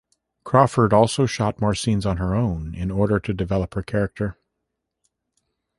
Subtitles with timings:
[0.43, 4.35] Crawford also shot more scenes on her own in order to develop her character.